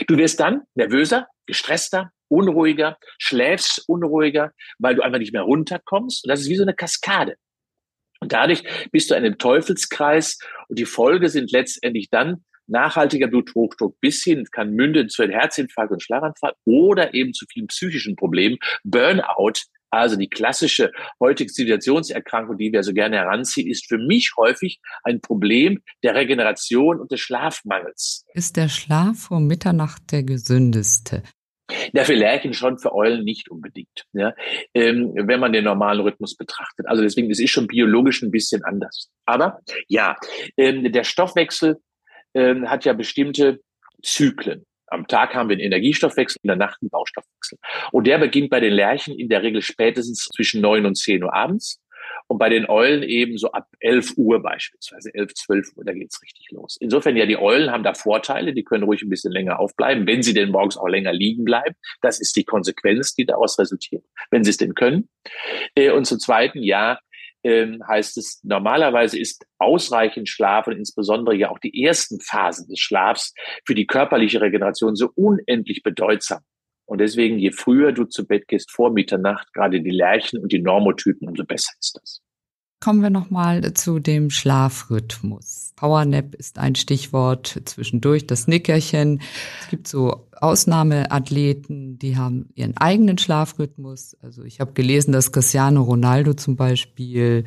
[0.07, 6.25] Du wirst dann nervöser, gestresster, unruhiger, schläfst unruhiger, weil du einfach nicht mehr runterkommst.
[6.25, 7.35] Und das ist wie so eine Kaskade.
[8.19, 13.99] Und dadurch bist du in einem Teufelskreis und die Folge sind letztendlich dann nachhaltiger Bluthochdruck
[13.99, 18.57] bis hin kann münden zu einem Herzinfarkt und Schlaganfall oder eben zu vielen psychischen Problemen,
[18.83, 24.79] Burnout, also die klassische heutige Zivilisationserkrankung, die wir so gerne heranziehen, ist für mich häufig
[25.03, 28.25] ein Problem der Regeneration und des Schlafmangels.
[28.33, 31.23] Ist der Schlaf vor Mitternacht der gesündeste?
[31.93, 34.33] Ja, für Lerchen schon, für Eulen nicht unbedingt, ja,
[34.73, 36.87] ähm, wenn man den normalen Rhythmus betrachtet.
[36.87, 39.09] Also deswegen, es ist schon biologisch ein bisschen anders.
[39.25, 40.15] Aber ja,
[40.57, 41.77] ähm, der Stoffwechsel
[42.33, 43.59] äh, hat ja bestimmte
[44.03, 44.65] Zyklen.
[44.87, 47.59] Am Tag haben wir einen Energiestoffwechsel, in der Nacht einen Baustoffwechsel.
[47.91, 51.33] Und der beginnt bei den Lerchen in der Regel spätestens zwischen neun und zehn Uhr
[51.33, 51.79] abends.
[52.27, 56.21] Und bei den Eulen eben so ab 11 Uhr beispielsweise, 11, 12 Uhr, da geht's
[56.21, 56.77] richtig los.
[56.79, 60.21] Insofern ja, die Eulen haben da Vorteile, die können ruhig ein bisschen länger aufbleiben, wenn
[60.21, 61.75] sie denn morgens auch länger liegen bleiben.
[62.01, 65.09] Das ist die Konsequenz, die daraus resultiert, wenn sie es denn können.
[65.75, 66.99] Äh, und zum Zweiten, ja,
[67.43, 72.79] ähm, heißt es, normalerweise ist ausreichend Schlaf und insbesondere ja auch die ersten Phasen des
[72.79, 73.33] Schlafs
[73.65, 76.41] für die körperliche Regeneration so unendlich bedeutsam.
[76.85, 80.59] Und deswegen, je früher du zu Bett gehst vor Mitternacht, gerade die Lerchen und die
[80.59, 82.21] Normotypen, umso besser ist das.
[82.81, 85.73] Kommen wir nochmal zu dem Schlafrhythmus.
[85.75, 89.21] Powernap ist ein Stichwort zwischendurch, das Nickerchen.
[89.61, 94.15] Es gibt so Ausnahmeathleten, die haben ihren eigenen Schlafrhythmus.
[94.21, 97.43] Also ich habe gelesen, dass Cristiano Ronaldo zum Beispiel,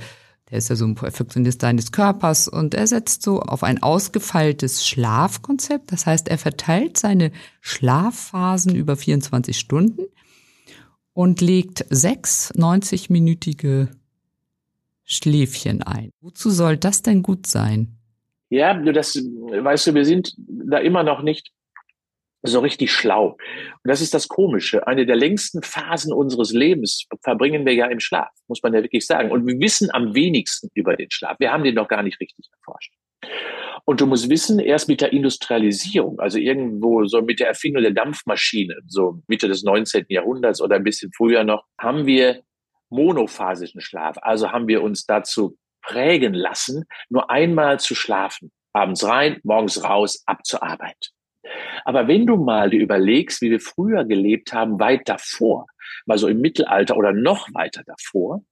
[0.51, 4.87] der ist ja so ein Perfektionist seines Körpers und er setzt so auf ein ausgefeiltes
[4.87, 5.93] Schlafkonzept.
[5.93, 10.03] Das heißt, er verteilt seine Schlafphasen über 24 Stunden
[11.15, 13.89] und legt sechs 90-minütige
[15.13, 16.11] Schläfchen ein.
[16.21, 17.99] Wozu soll das denn gut sein?
[18.51, 21.51] Ja, das, weißt du, wir sind da immer noch nicht
[22.43, 23.29] so richtig schlau.
[23.31, 24.87] Und das ist das Komische.
[24.87, 29.07] Eine der längsten Phasen unseres Lebens verbringen wir ja im Schlaf, muss man ja wirklich
[29.07, 29.31] sagen.
[29.31, 31.37] Und wir wissen am wenigsten über den Schlaf.
[31.39, 32.93] Wir haben den noch gar nicht richtig erforscht.
[33.85, 37.93] Und du musst wissen, erst mit der Industrialisierung, also irgendwo so mit der Erfindung der
[37.93, 40.07] Dampfmaschine, so Mitte des 19.
[40.09, 42.43] Jahrhunderts oder ein bisschen früher noch, haben wir
[42.93, 44.17] monophasischen Schlaf.
[44.23, 48.53] Also haben wir uns dazu prägen lassen, nur einmal zu schlafen.
[48.73, 51.11] Abends rein, morgens raus, ab zur Arbeit.
[51.85, 55.67] Aber wenn du mal dir überlegst, wie wir früher gelebt haben, weit davor,
[56.07, 58.43] mal so im Mittelalter oder noch weiter davor,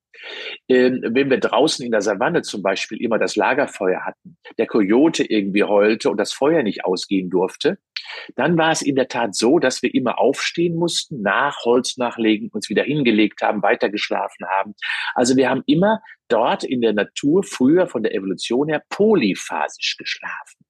[0.68, 5.24] ähm, wenn wir draußen in der Savanne zum Beispiel immer das Lagerfeuer hatten, der Kojote
[5.24, 7.78] irgendwie heulte und das Feuer nicht ausgehen durfte,
[8.36, 12.50] dann war es in der Tat so, dass wir immer aufstehen mussten, nach Holz nachlegen,
[12.52, 14.74] uns wieder hingelegt haben, weitergeschlafen haben.
[15.14, 20.64] Also wir haben immer dort in der Natur früher von der Evolution her polyphasisch geschlafen.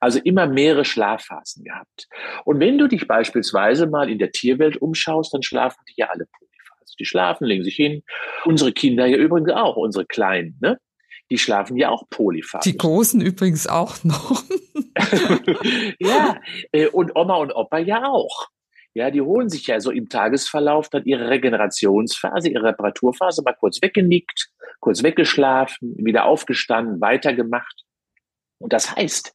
[0.00, 2.08] Also immer mehrere Schlafphasen gehabt.
[2.44, 6.26] Und wenn du dich beispielsweise mal in der Tierwelt umschaust, dann schlafen die ja alle
[6.26, 6.53] polyphasisch.
[6.98, 8.02] Die schlafen, legen sich hin.
[8.44, 10.78] Unsere Kinder ja übrigens auch, unsere Kleinen, ne?
[11.30, 12.70] Die schlafen ja auch polyphasisch.
[12.70, 14.44] Die Großen übrigens auch noch.
[15.98, 16.38] ja,
[16.72, 18.48] äh, und Oma und Opa ja auch.
[18.92, 23.82] Ja, die holen sich ja so im Tagesverlauf dann ihre Regenerationsphase, ihre Reparaturphase mal kurz
[23.82, 27.84] weggenickt, kurz weggeschlafen, wieder aufgestanden, weitergemacht.
[28.58, 29.34] Und das heißt,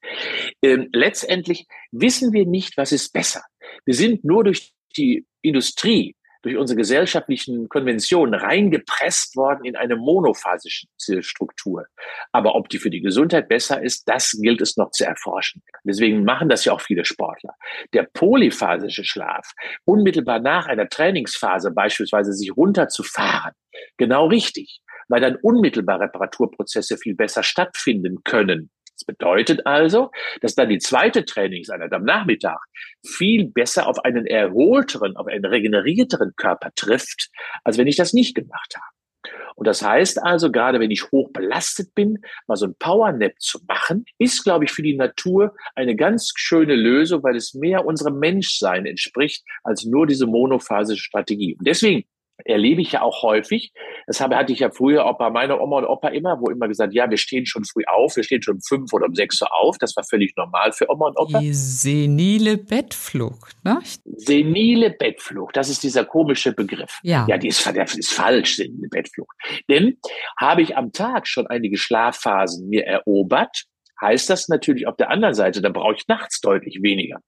[0.61, 3.43] äh, letztendlich wissen wir nicht, was ist besser.
[3.83, 10.87] Wir sind nur durch die Industrie durch unsere gesellschaftlichen Konventionen reingepresst worden in eine monophasische
[11.21, 11.85] Struktur.
[12.31, 15.61] Aber ob die für die Gesundheit besser ist, das gilt es noch zu erforschen.
[15.83, 17.55] Deswegen machen das ja auch viele Sportler.
[17.93, 19.51] Der polyphasische Schlaf,
[19.85, 23.53] unmittelbar nach einer Trainingsphase beispielsweise sich runterzufahren,
[23.97, 28.69] genau richtig, weil dann unmittelbar Reparaturprozesse viel besser stattfinden können.
[28.99, 32.59] Das bedeutet also, dass dann die zweite Trainingseinheit am Nachmittag
[33.05, 37.29] viel besser auf einen erholteren, auf einen regenerierteren Körper trifft,
[37.63, 39.33] als wenn ich das nicht gemacht habe.
[39.55, 43.59] Und das heißt also, gerade wenn ich hoch belastet bin, mal so ein Powernap zu
[43.67, 48.19] machen, ist, glaube ich, für die Natur eine ganz schöne Lösung, weil es mehr unserem
[48.19, 51.55] Menschsein entspricht als nur diese monophasische Strategie.
[51.57, 52.05] Und deswegen
[52.45, 53.71] erlebe ich ja auch häufig.
[54.07, 56.67] Das habe, hatte ich ja früher auch bei meiner Oma und Opa immer, wo immer
[56.67, 59.41] gesagt, ja, wir stehen schon früh auf, wir stehen schon um fünf oder um sechs
[59.41, 59.77] Uhr auf.
[59.77, 61.39] Das war völlig normal für Oma und Opa.
[61.39, 63.79] Die senile Bettflucht, ne?
[64.15, 66.99] Senile Bettflucht, das ist dieser komische Begriff.
[67.03, 67.25] Ja.
[67.27, 69.35] Ja, die ist, das ist falsch, senile Bettflucht.
[69.69, 69.97] Denn
[70.39, 73.65] habe ich am Tag schon einige Schlafphasen mir erobert,
[74.01, 77.19] heißt das natürlich auf der anderen Seite, da brauche ich nachts deutlich weniger.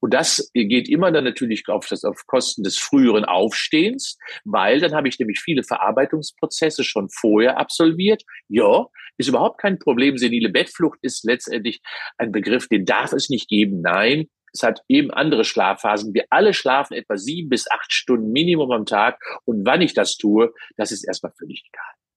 [0.00, 4.94] Und das geht immer dann natürlich auf, das, auf Kosten des früheren Aufstehens, weil dann
[4.94, 8.22] habe ich nämlich viele Verarbeitungsprozesse schon vorher absolviert.
[8.48, 10.16] Ja, ist überhaupt kein Problem.
[10.16, 11.80] Senile Bettflucht ist letztendlich
[12.16, 13.80] ein Begriff, den darf es nicht geben.
[13.80, 16.14] Nein, es hat eben andere Schlafphasen.
[16.14, 19.20] Wir alle schlafen etwa sieben bis acht Stunden Minimum am Tag.
[19.44, 22.07] Und wann ich das tue, das ist erstmal völlig egal.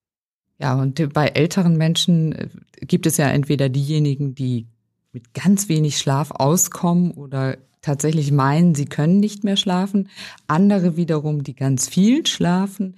[0.58, 2.48] Ja, und bei älteren Menschen äh,
[2.80, 4.66] gibt es ja entweder diejenigen, die
[5.12, 10.08] mit ganz wenig Schlaf auskommen oder tatsächlich meinen, sie können nicht mehr schlafen.
[10.46, 12.96] Andere wiederum, die ganz viel schlafen.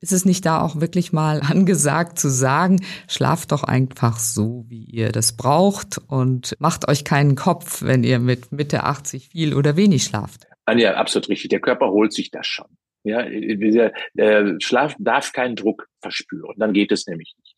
[0.00, 4.84] Ist es nicht da auch wirklich mal angesagt zu sagen, schlaft doch einfach so, wie
[4.84, 9.76] ihr das braucht und macht euch keinen Kopf, wenn ihr mit Mitte 80 viel oder
[9.76, 10.46] wenig schlaft?
[10.64, 11.50] Anja, absolut richtig.
[11.50, 12.66] Der Körper holt sich das schon.
[13.06, 17.56] Ja, der äh, Schlaf darf keinen Druck verspüren, dann geht es nämlich nicht.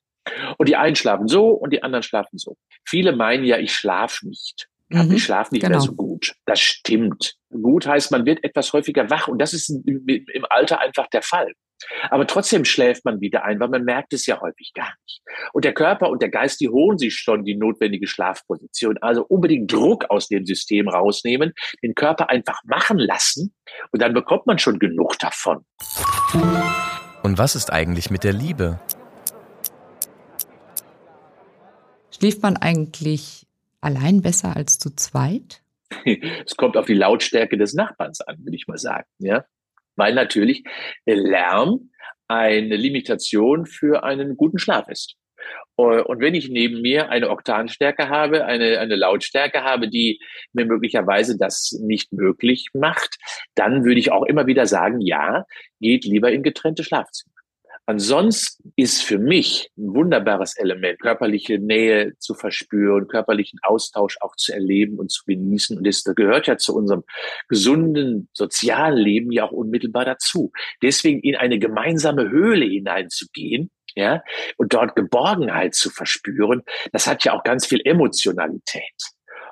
[0.58, 2.56] Und die einen schlafen so und die anderen schlafen so.
[2.84, 4.68] Viele meinen ja, ich schlafe nicht.
[4.88, 5.76] Mhm, ich schlafe nicht genau.
[5.76, 6.34] mehr so gut.
[6.46, 7.34] Das stimmt.
[7.50, 11.52] Gut heißt, man wird etwas häufiger wach und das ist im Alter einfach der Fall.
[12.10, 15.22] Aber trotzdem schläft man wieder ein, weil man merkt es ja häufig gar nicht.
[15.52, 18.98] Und der Körper und der Geist, die holen sich schon die notwendige Schlafposition.
[18.98, 23.54] Also unbedingt Druck aus dem System rausnehmen, den Körper einfach machen lassen
[23.92, 25.64] und dann bekommt man schon genug davon.
[27.22, 28.80] Und was ist eigentlich mit der Liebe?
[32.10, 33.46] Schläft man eigentlich
[33.80, 35.62] allein besser als zu zweit?
[36.44, 39.06] Es kommt auf die Lautstärke des Nachbarns an, würde ich mal sagen.
[39.18, 39.44] Ja?
[39.98, 40.64] Weil natürlich
[41.04, 41.90] Lärm
[42.28, 45.16] eine Limitation für einen guten Schlaf ist.
[45.78, 50.20] Äh, und wenn ich neben mir eine Oktanstärke habe, eine, eine Lautstärke habe, die
[50.52, 53.16] mir möglicherweise das nicht möglich macht,
[53.54, 55.44] dann würde ich auch immer wieder sagen, ja,
[55.80, 57.37] geht lieber in getrennte Schlafzimmer.
[57.88, 64.52] Ansonsten ist für mich ein wunderbares Element, körperliche Nähe zu verspüren, körperlichen Austausch auch zu
[64.52, 65.78] erleben und zu genießen.
[65.78, 67.04] Und das gehört ja zu unserem
[67.48, 70.52] gesunden sozialen Leben ja auch unmittelbar dazu.
[70.82, 74.22] Deswegen in eine gemeinsame Höhle hineinzugehen, ja,
[74.58, 78.82] und dort Geborgenheit zu verspüren, das hat ja auch ganz viel Emotionalität.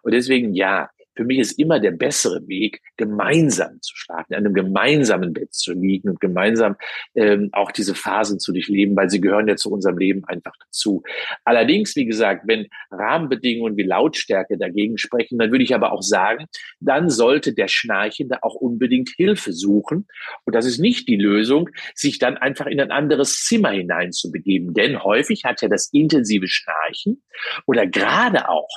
[0.03, 4.55] Und deswegen ja, für mich ist immer der bessere Weg, gemeinsam zu schlafen, in einem
[4.55, 6.77] gemeinsamen Bett zu liegen und gemeinsam
[7.15, 11.03] ähm, auch diese Phasen zu durchleben, weil sie gehören ja zu unserem Leben einfach dazu.
[11.45, 16.47] Allerdings, wie gesagt, wenn Rahmenbedingungen wie Lautstärke dagegen sprechen, dann würde ich aber auch sagen,
[16.81, 20.07] dann sollte der Schnarchende auch unbedingt Hilfe suchen.
[20.45, 24.75] Und das ist nicht die Lösung, sich dann einfach in ein anderes Zimmer hineinzubegeben.
[24.75, 27.23] Denn häufig hat ja das intensive Schnarchen
[27.67, 28.69] oder gerade auch,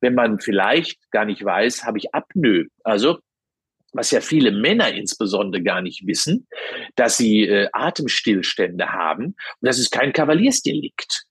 [0.00, 2.66] wenn man vielleicht gar nicht weiß, habe ich Apnoe.
[2.84, 3.18] Also
[3.92, 6.46] was ja viele Männer insbesondere gar nicht wissen,
[6.96, 9.26] dass sie äh, Atemstillstände haben.
[9.26, 11.26] Und das ist kein Kavaliersdelikt.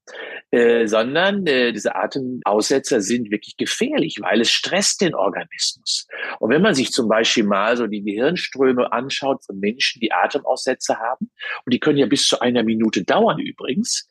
[0.51, 6.07] Äh, sondern äh, diese Atemaussetzer sind wirklich gefährlich, weil es stresst den Organismus.
[6.39, 10.97] Und wenn man sich zum Beispiel mal so die Gehirnströme anschaut von Menschen, die Atemaussetzer
[10.97, 11.29] haben,
[11.65, 14.07] und die können ja bis zu einer Minute dauern übrigens,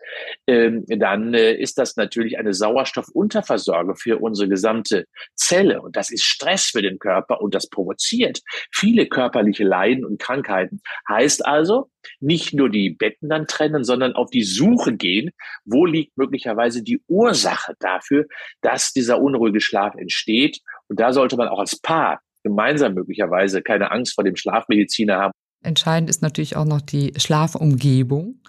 [0.47, 5.83] ähm, dann äh, ist das natürlich eine Sauerstoffunterversorgung für unsere gesamte Zelle.
[5.83, 8.38] Und das ist Stress für den Körper und das provoziert
[8.71, 10.81] viele körperliche Leiden und Krankheiten.
[11.09, 15.31] Heißt also, nicht nur die Betten dann trennen, sondern auf die Suche gehen,
[15.65, 18.27] wo liegt möglicherweise die Ursache dafür,
[18.61, 20.61] dass dieser unruhige Schlaf entsteht.
[20.89, 25.33] Und da sollte man auch als Paar gemeinsam möglicherweise keine Angst vor dem Schlafmediziner haben.
[25.63, 28.41] Entscheidend ist natürlich auch noch die Schlafumgebung.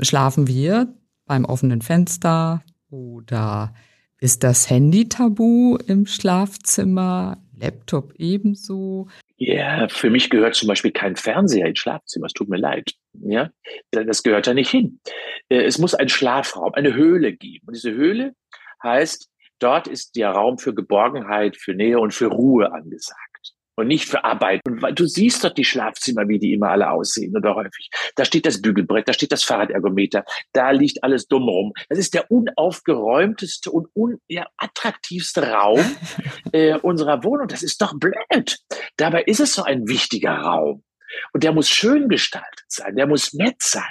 [0.00, 0.94] Schlafen wir
[1.26, 3.74] beim offenen Fenster oder
[4.18, 7.38] ist das Handy tabu im Schlafzimmer?
[7.54, 9.08] Laptop ebenso.
[9.42, 12.26] Ja, für mich gehört zum Beispiel kein Fernseher ins Schlafzimmer.
[12.26, 12.92] Es tut mir leid.
[13.14, 13.48] Ja,
[13.90, 15.00] das gehört da nicht hin.
[15.48, 17.66] Äh, es muss ein Schlafraum, eine Höhle geben.
[17.66, 18.34] Und diese Höhle
[18.82, 23.29] heißt, dort ist der Raum für Geborgenheit, für Nähe und für Ruhe angesagt
[23.76, 24.60] und nicht für Arbeit.
[24.66, 27.90] Und weil du siehst dort die Schlafzimmer, wie die immer alle aussehen oder häufig.
[28.16, 31.72] Da steht das Bügelbrett, da steht das Fahrradergometer, da liegt alles dumm rum.
[31.88, 35.84] Das ist der unaufgeräumteste und unattraktivste ja, Raum
[36.52, 37.48] äh, unserer Wohnung.
[37.48, 38.58] Das ist doch blöd.
[38.96, 40.84] Dabei ist es so ein wichtiger Raum.
[41.32, 43.82] Und der muss schön gestaltet sein, der muss nett sein.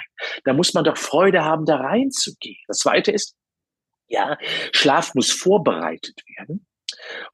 [0.44, 2.56] Da muss man doch Freude haben, da reinzugehen.
[2.66, 3.36] Das zweite ist,
[4.08, 4.38] ja,
[4.72, 6.66] Schlaf muss vorbereitet werden.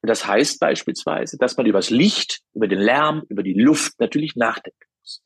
[0.03, 3.99] Und das heißt beispielsweise, dass man über das Licht, über den Lärm, über die Luft
[3.99, 5.23] natürlich nachdenken muss.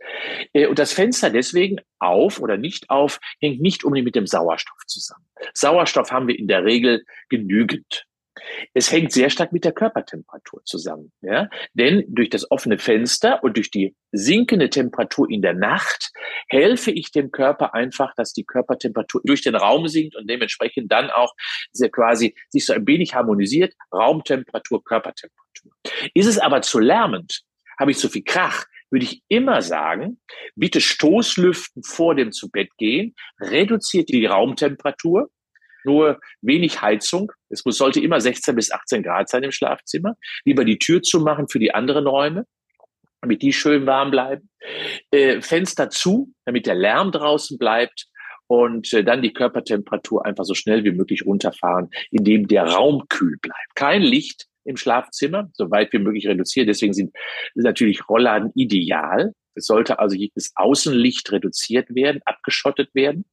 [0.53, 4.87] Äh, und das Fenster deswegen auf oder nicht auf hängt nicht unbedingt mit dem Sauerstoff
[4.87, 5.25] zusammen.
[5.55, 8.07] Sauerstoff haben wir in der Regel genügend.
[8.75, 11.49] Es hängt sehr stark mit der Körpertemperatur zusammen, ja?
[11.75, 16.11] Denn durch das offene Fenster und durch die sinkende Temperatur in der Nacht
[16.49, 21.11] helfe ich dem Körper einfach, dass die Körpertemperatur durch den Raum sinkt und dementsprechend dann
[21.11, 21.35] auch
[21.73, 25.73] sehr quasi sich so ein wenig harmonisiert, Raumtemperatur, Körpertemperatur.
[26.15, 27.43] Ist es aber zu lärmend,
[27.79, 30.21] habe ich zu viel Krach, würde ich immer sagen,
[30.57, 35.31] bitte Stoßlüften vor dem zu Bett gehen, reduziert die Raumtemperatur,
[35.85, 37.33] nur wenig Heizung.
[37.49, 40.17] Es muss, sollte immer 16 bis 18 Grad sein im Schlafzimmer.
[40.45, 42.47] Lieber die Tür zu machen für die anderen Räume,
[43.21, 44.49] damit die schön warm bleiben.
[45.11, 48.07] Äh, Fenster zu, damit der Lärm draußen bleibt
[48.47, 53.37] und äh, dann die Körpertemperatur einfach so schnell wie möglich runterfahren, indem der Raum kühl
[53.41, 53.77] bleibt.
[53.77, 56.69] Kein Licht im Schlafzimmer, so weit wie möglich reduziert.
[56.69, 57.15] Deswegen sind
[57.55, 59.33] natürlich Rollladen ideal.
[59.55, 63.25] Es sollte also jedes Außenlicht reduziert werden, abgeschottet werden.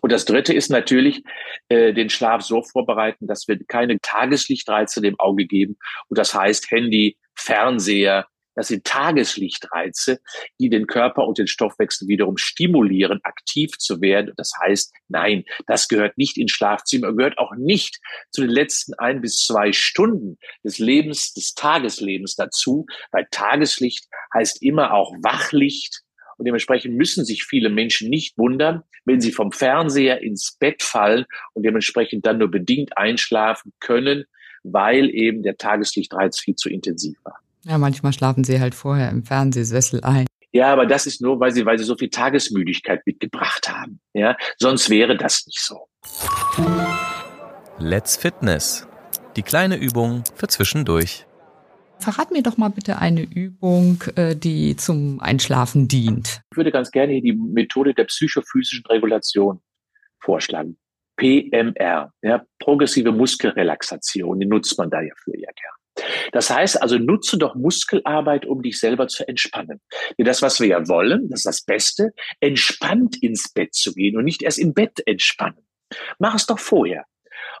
[0.00, 1.22] Und das Dritte ist natürlich,
[1.68, 5.76] äh, den Schlaf so vorbereiten, dass wir keine Tageslichtreize dem Auge geben.
[6.08, 10.20] Und das heißt Handy, Fernseher, das sind Tageslichtreize,
[10.60, 14.32] die den Körper und den Stoffwechsel wiederum stimulieren, aktiv zu werden.
[14.36, 17.98] Das heißt, nein, das gehört nicht ins Schlafzimmer, gehört auch nicht
[18.30, 24.62] zu den letzten ein bis zwei Stunden des Lebens, des Tageslebens dazu, weil Tageslicht heißt
[24.62, 26.03] immer auch Wachlicht,
[26.36, 31.24] und dementsprechend müssen sich viele Menschen nicht wundern, wenn sie vom Fernseher ins Bett fallen
[31.52, 34.24] und dementsprechend dann nur bedingt einschlafen können,
[34.62, 37.36] weil eben der Tageslichtreiz viel zu intensiv war.
[37.64, 40.26] Ja, manchmal schlafen sie halt vorher im Fernsehsessel ein.
[40.52, 44.00] Ja, aber das ist nur, weil sie, weil sie so viel Tagesmüdigkeit mitgebracht haben.
[44.12, 45.88] Ja, sonst wäre das nicht so.
[47.78, 48.86] Let's Fitness.
[49.36, 51.26] Die kleine Übung für zwischendurch.
[52.04, 56.42] Verrat mir doch mal bitte eine Übung, äh, die zum Einschlafen dient.
[56.50, 59.60] Ich würde ganz gerne hier die Methode der psychophysischen Regulation
[60.20, 60.76] vorschlagen.
[61.16, 66.08] PMR, ja, progressive Muskelrelaxation, die nutzt man da ja für ja gern.
[66.32, 69.80] Das heißt also, nutze doch Muskelarbeit, um dich selber zu entspannen.
[70.18, 74.18] Denn das, was wir ja wollen, das ist das Beste, entspannt ins Bett zu gehen
[74.18, 75.66] und nicht erst im Bett entspannen.
[76.18, 77.06] Mach es doch vorher.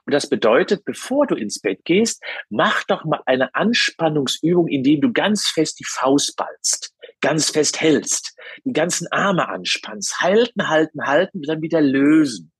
[0.06, 5.12] Und das bedeutet, bevor du ins Bett gehst, mach doch mal eine Anspannungsübung, indem du
[5.12, 11.42] ganz fest die Faust ballst, ganz fest hältst, die ganzen Arme anspannst, halten, halten, halten,
[11.42, 12.52] dann wieder lösen.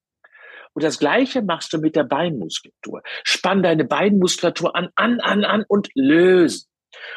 [0.73, 3.03] Und das Gleiche machst du mit der Beinmuskulatur.
[3.23, 6.69] Spann deine Beinmuskulatur an, an, an, an und lösen.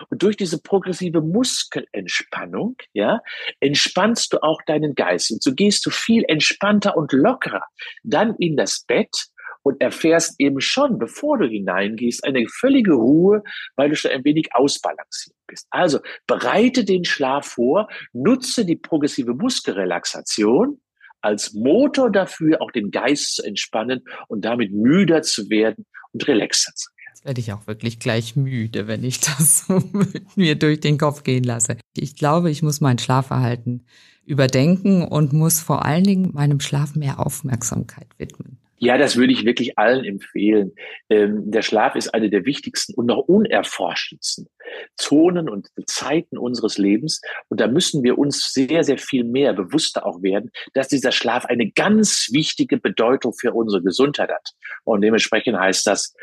[0.09, 3.21] Und durch diese progressive Muskelentspannung, ja,
[3.59, 5.31] entspannst du auch deinen Geist.
[5.31, 7.63] Und so gehst du viel entspannter und lockerer
[8.03, 9.27] dann in das Bett
[9.67, 13.43] und erfährst eben schon, bevor du hineingehst, eine völlige Ruhe,
[13.75, 15.67] weil du schon ein wenig ausbalanciert bist.
[15.69, 20.79] Also bereite den Schlaf vor, nutze die progressive Muskelrelaxation
[21.21, 26.73] als Motor dafür, auch den Geist zu entspannen und damit müder zu werden und relaxer
[26.75, 26.97] zu werden.
[27.09, 30.97] Jetzt werde ich auch wirklich gleich müde, wenn ich das so mit mir durch den
[30.97, 31.77] Kopf gehen lasse.
[31.95, 33.85] Ich glaube, ich muss mein Schlafverhalten
[34.25, 38.59] überdenken und muss vor allen Dingen meinem Schlaf mehr Aufmerksamkeit widmen.
[38.79, 40.73] Ja, das würde ich wirklich allen empfehlen.
[41.09, 44.47] Ähm, der Schlaf ist eine der wichtigsten und noch unerforschendsten
[44.95, 47.21] Zonen und Zeiten unseres Lebens.
[47.49, 51.45] Und da müssen wir uns sehr, sehr viel mehr bewusster auch werden, dass dieser Schlaf
[51.45, 54.51] eine ganz wichtige Bedeutung für unsere Gesundheit hat.
[54.83, 56.13] Und dementsprechend heißt das,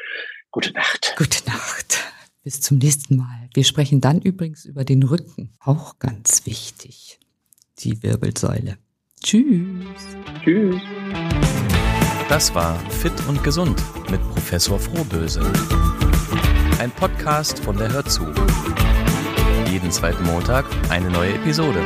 [0.51, 1.15] gute Nacht.
[1.17, 1.99] Gute Nacht.
[2.45, 3.49] Bis zum nächsten Mal.
[3.55, 5.55] Wir sprechen dann übrigens über den Rücken.
[5.61, 7.19] Auch ganz wichtig.
[7.81, 8.77] Die Wirbelsäule.
[9.23, 9.87] Tschüss.
[10.45, 10.83] Tschüss.
[12.35, 13.81] Das war Fit und Gesund
[14.11, 15.41] mit Professor Frohböse.
[16.81, 18.27] Ein Podcast von der Hörzu.
[19.71, 21.79] Jeden zweiten Montag eine neue Episode.